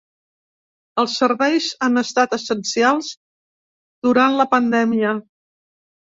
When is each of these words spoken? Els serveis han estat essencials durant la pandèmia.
Els 1.03 1.17
serveis 1.19 1.67
han 1.87 2.01
estat 2.03 2.33
essencials 2.39 3.11
durant 4.09 4.41
la 4.43 4.49
pandèmia. 4.57 5.15